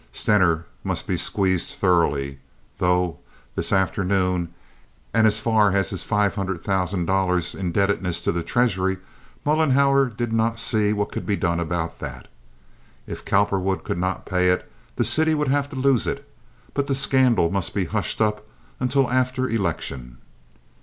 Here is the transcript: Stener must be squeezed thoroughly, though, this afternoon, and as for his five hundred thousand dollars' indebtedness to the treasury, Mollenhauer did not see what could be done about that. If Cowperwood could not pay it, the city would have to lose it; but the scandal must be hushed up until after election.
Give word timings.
Stener 0.11 0.65
must 0.83 1.05
be 1.05 1.15
squeezed 1.15 1.73
thoroughly, 1.75 2.39
though, 2.79 3.19
this 3.53 3.71
afternoon, 3.71 4.51
and 5.13 5.27
as 5.27 5.39
for 5.39 5.69
his 5.73 6.03
five 6.03 6.33
hundred 6.33 6.63
thousand 6.63 7.05
dollars' 7.05 7.53
indebtedness 7.53 8.19
to 8.23 8.31
the 8.31 8.41
treasury, 8.41 8.97
Mollenhauer 9.45 10.09
did 10.09 10.33
not 10.33 10.57
see 10.57 10.91
what 10.91 11.11
could 11.11 11.27
be 11.27 11.35
done 11.35 11.59
about 11.59 11.99
that. 11.99 12.27
If 13.05 13.25
Cowperwood 13.25 13.83
could 13.83 13.99
not 13.99 14.25
pay 14.25 14.49
it, 14.49 14.67
the 14.95 15.03
city 15.03 15.35
would 15.35 15.49
have 15.49 15.69
to 15.69 15.75
lose 15.75 16.07
it; 16.07 16.27
but 16.73 16.87
the 16.87 16.95
scandal 16.95 17.51
must 17.51 17.71
be 17.71 17.85
hushed 17.85 18.19
up 18.19 18.47
until 18.79 19.07
after 19.07 19.47
election. 19.47 20.17